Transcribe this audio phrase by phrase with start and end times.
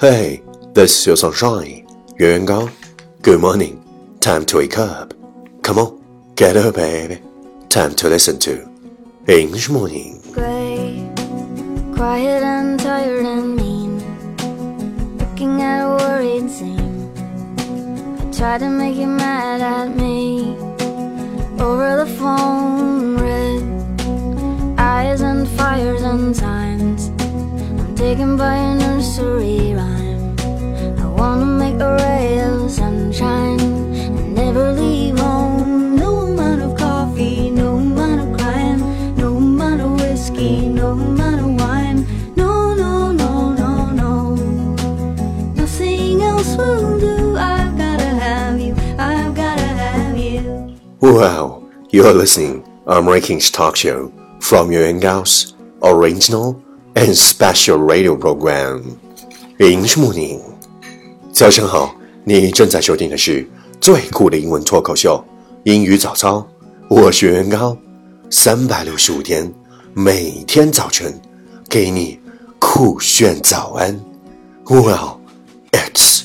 [0.00, 0.42] Hey,
[0.74, 1.84] this is your sunshine,
[2.20, 2.68] Yuan Gao.
[3.20, 3.82] Good morning.
[4.20, 5.12] Time to wake up.
[5.62, 6.00] Come on,
[6.36, 7.18] get up, baby.
[7.68, 8.62] Time to listen to
[9.26, 10.22] English morning.
[10.32, 11.04] Gray,
[11.96, 13.98] quiet and tired and mean.
[15.18, 17.10] Looking at a worried scene.
[18.22, 20.56] I try to make you mad at me.
[21.58, 26.57] Over the phone, red eyes and fires and time
[28.08, 30.32] taken by a nursery rhyme.
[30.98, 35.94] I wanna make a ray of sunshine and never leave home.
[35.94, 38.80] No amount of coffee, no amount of crying,
[39.20, 41.98] no amount of whiskey, no amount of wine.
[42.34, 44.12] No, no, no, no, no.
[45.60, 47.36] Nothing else will do.
[47.36, 48.72] I've gotta have you.
[48.98, 50.40] I've gotta have you.
[51.04, 51.44] Wow,
[51.90, 52.64] you're listening.
[52.86, 53.98] I'm Ranking's talk show
[54.40, 56.48] from Yuan Gao's original
[56.98, 58.80] And special radio program.
[59.58, 60.40] i n o d morning.
[61.32, 63.48] 早上好，你正在收听的是
[63.80, 65.24] 最酷的英文脱口秀——
[65.62, 66.44] 英语早操。
[66.90, 67.78] 我学员高，
[68.30, 69.48] 三百六十五天，
[69.94, 71.14] 每天早晨
[71.68, 72.18] 给你
[72.58, 73.96] 酷炫早安。
[74.64, 74.90] w
[75.70, 76.17] it's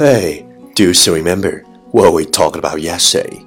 [0.00, 3.44] Hey, do you still remember what we talked about yesterday?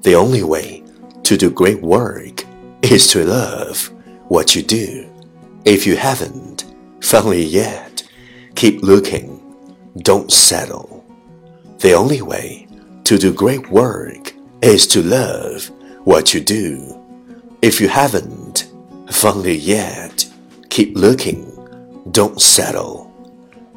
[0.00, 0.82] The only way
[1.22, 2.44] to do great work
[2.82, 3.88] is to love
[4.26, 5.06] what you do.
[5.64, 6.64] If you haven't
[7.00, 8.02] found it yet,
[8.56, 9.28] keep looking.
[9.98, 11.04] Don't settle.
[11.78, 12.66] The only way
[13.04, 15.70] to do great work is to love
[16.02, 17.00] what you do.
[17.62, 18.66] If you haven't
[19.08, 20.26] found it yet,
[20.68, 21.46] keep looking.
[22.10, 23.06] Don't settle.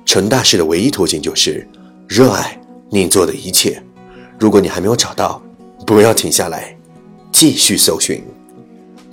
[0.07, 1.67] 成大事的唯一途径就是。
[2.07, 2.57] 热爱
[2.89, 3.81] 你做的一切。
[4.39, 5.41] 如果你还没有找到，
[5.85, 6.75] 不要停下来，
[7.31, 8.21] 继续搜寻。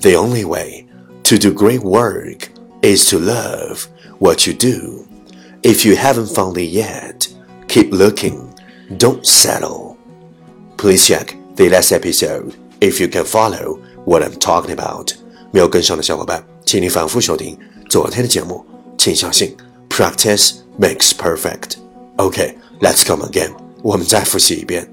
[0.01, 0.87] The only way
[1.25, 2.49] to do great work
[2.83, 3.85] is to love
[4.19, 5.07] what you do.
[5.63, 7.29] If you haven't found it yet,
[7.69, 8.39] keep looking.
[8.99, 9.97] Don't settle.
[10.77, 15.15] Please check the last episode if you can follow what I'm talking about.
[15.53, 17.57] 没有跟上的小伙伴，请你反复收听
[17.89, 18.65] 昨天的节目。
[18.99, 19.57] 请相信
[19.89, 21.75] ，practice makes perfect.
[22.17, 22.55] OK.
[22.83, 23.53] Let's come again.
[23.81, 24.85] 我们再复习一遍。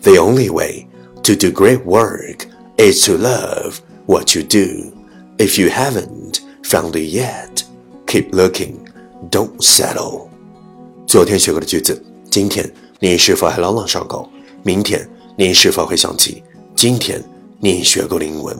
[0.00, 0.86] The only way
[1.22, 2.46] to do great work
[2.78, 3.74] is to love
[4.06, 4.90] what you do.
[5.36, 7.62] If you haven't found it yet,
[8.06, 8.76] keep looking.
[9.30, 10.28] Don't settle.
[11.06, 12.70] 昨天学过的句子，今天
[13.00, 14.26] 你是否还朗朗上口？
[14.62, 16.42] 明天你是否会想起
[16.74, 17.22] 今天
[17.60, 18.56] 你学过的英文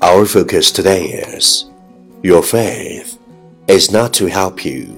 [0.00, 1.64] ？Our focus today is
[2.22, 3.08] your faith
[3.66, 4.94] is not to help you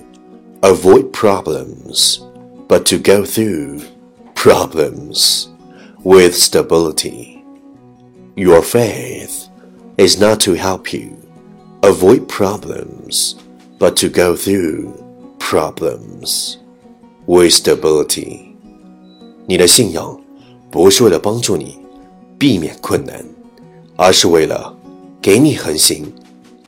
[0.61, 2.21] avoid problems
[2.71, 3.83] but to go through
[4.37, 5.49] problems
[6.05, 7.43] with stability.
[8.37, 9.49] Your faith
[9.99, 11.19] is not to help you
[11.83, 13.35] avoid problems,
[13.81, 14.95] but to go through
[15.41, 16.59] problems
[17.27, 18.55] with stability.
[19.49, 20.17] 你的信仰
[20.71, 21.77] 不是为了帮助你
[22.39, 23.25] 避免困难，
[23.97, 24.73] 而是为了
[25.21, 26.05] 给你恒心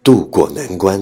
[0.02, 1.00] 度过难关。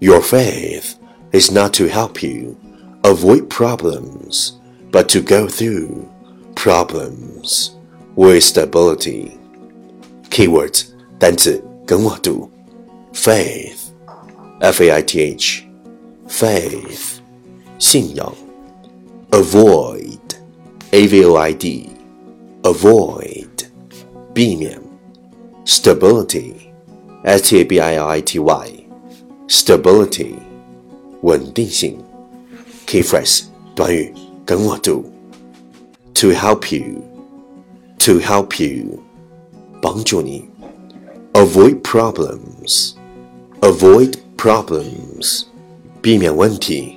[0.00, 0.92] Your faith
[1.32, 2.54] is not to help you
[3.04, 4.58] avoid problems,
[4.90, 6.08] but to go through
[6.56, 7.76] problems
[8.16, 9.38] with stability.
[10.30, 10.86] Keywords
[11.18, 12.50] 单词跟我读
[13.12, 13.92] ，faith,
[14.60, 15.62] f a i t h,
[16.28, 17.18] faith,
[17.78, 18.34] 信仰
[19.30, 20.18] ，avoid,
[20.90, 21.94] a v faith, 信仰.
[22.62, 23.66] avoid,
[24.32, 24.80] 避免
[25.66, 26.54] ，stability,
[27.22, 28.82] s t a b avoid,
[29.46, 30.34] Stability, stability,
[31.20, 32.03] 稳定性。
[32.86, 33.44] Key phrase
[33.74, 34.12] 短语
[34.44, 35.04] 跟我读
[36.12, 38.98] ：to help you，to help you，
[39.80, 40.44] 帮助你
[41.32, 45.44] ；avoid problems，avoid problems，
[46.02, 46.96] 避免问题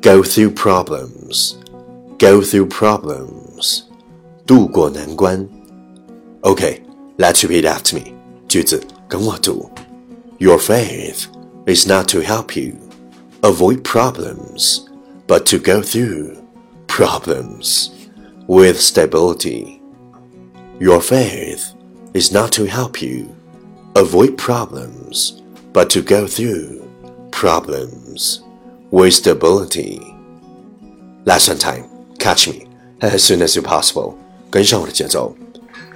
[0.00, 3.82] ；go through problems，go through problems，
[4.46, 5.46] 度过难关。
[6.40, 8.02] OK，let's repeat after me，
[8.48, 9.70] 句子跟我读
[10.38, 11.24] ：Your faith
[11.66, 12.72] is not to help you,
[13.42, 14.82] avoid problems
[15.32, 16.46] but to go through
[16.88, 18.06] problems
[18.48, 19.80] with stability.
[20.78, 21.72] Your faith
[22.12, 23.34] is not to help you
[23.96, 25.40] avoid problems,
[25.72, 26.86] but to go through
[27.30, 28.42] problems
[28.90, 29.98] with stability.
[31.24, 31.88] Lesson time,
[32.18, 32.68] catch me
[33.00, 34.18] as soon as you possible.
[34.50, 35.34] 跟上我的节奏。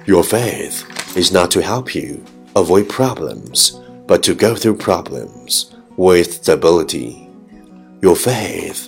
[0.07, 0.77] Your faith
[1.15, 2.21] is not to help you
[2.55, 3.73] avoid problems,
[4.07, 7.27] but to go through problems with stability.
[8.01, 8.87] Your faith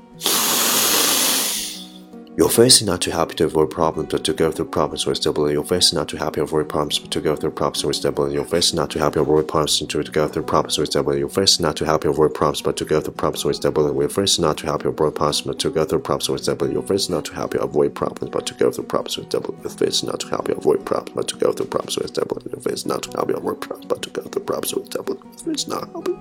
[2.37, 5.51] You're facing not too happy to avoid problems but to go through problems with stability.
[5.53, 8.35] You're facing not too happy to avoid problems but to go through problems with stability.
[8.35, 11.19] You're facing not too happy to avoid problems but to go through problems with stability.
[11.19, 13.99] You're facing not too happy to avoid problems but to go through problems with stability.
[13.99, 16.73] You're facing not too happy to avoid problems but to go through problems with stability.
[16.73, 19.59] You're facing not too happy to avoid problems but to go through problems with stability.
[19.63, 22.49] You're facing not too happy to avoid problems but to go through problems with stability.
[22.51, 25.27] You're facing not too happy to avoid problems but to go through problems with stability.
[25.27, 26.15] You're facing not happy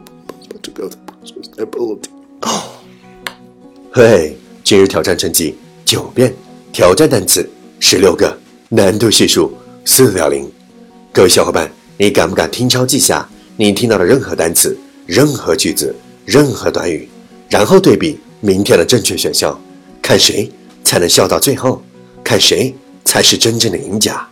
[0.51, 2.11] but to go through problems with stability.
[3.93, 5.70] 嘿，今日挑战成绩。
[5.91, 6.33] 九遍
[6.73, 7.45] 挑战单词
[7.81, 8.33] 十六个，
[8.69, 9.53] 难度系数
[9.85, 10.49] 四点零。
[11.13, 15.93] 各位小伙伴，你敢不敢听抄记下你听到的任何单词、任何句子、
[16.25, 17.09] 任何短语，
[17.49, 19.61] 然后对比明天的正确选项，
[20.01, 20.49] 看谁
[20.85, 21.83] 才能笑到最后，
[22.23, 22.73] 看谁
[23.05, 24.25] 才是真正的赢家？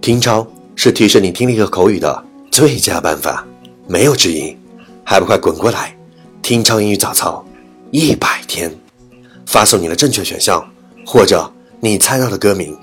[0.00, 0.44] 听抄
[0.74, 3.46] 是提升你听力和口语的最佳办法，
[3.86, 4.56] 没有之一。
[5.04, 5.96] 还不快滚过来！
[6.42, 7.44] 听抄英语早操
[7.92, 8.76] 一百天，
[9.46, 10.71] 发送你的正确选项。
[11.04, 11.50] 或者
[11.80, 12.76] 你猜到的歌名，@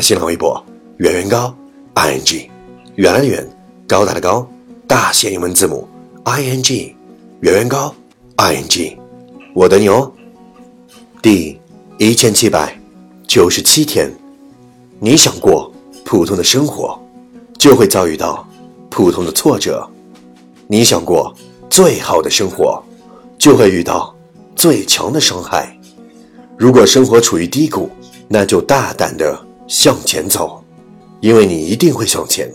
[0.00, 0.62] 新浪微博
[0.98, 1.54] 远远高
[1.94, 2.48] i n g
[2.96, 3.46] 远远
[3.86, 4.46] 高大的高
[4.86, 5.86] 大写英文字母
[6.24, 6.94] i n g
[7.42, 7.94] 远远高
[8.36, 8.96] i n g，
[9.54, 10.10] 我等你哦。
[11.22, 11.58] 第
[11.98, 12.78] 一千七百
[13.28, 14.10] 九十七天，
[14.98, 15.70] 你想过
[16.04, 16.98] 普通的生活，
[17.58, 18.46] 就会遭遇到
[18.88, 19.80] 普通的挫折；
[20.66, 21.34] 你想过
[21.68, 22.82] 最好的生活，
[23.38, 24.14] 就会遇到
[24.56, 25.79] 最强的伤害。
[26.60, 27.90] 如果生活处于低谷，
[28.28, 29.34] 那就大胆的
[29.66, 30.62] 向前走，
[31.22, 32.46] 因为你一定会向前。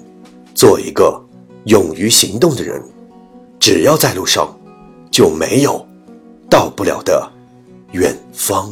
[0.53, 1.19] 做一个
[1.63, 2.79] 勇于行动的人，
[3.59, 4.47] 只要在路上，
[5.09, 5.83] 就没有
[6.47, 7.27] 到不了的
[7.93, 8.71] 远方。